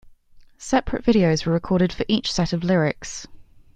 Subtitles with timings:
[0.57, 3.27] Separate videos were recorded for each set of lyrics.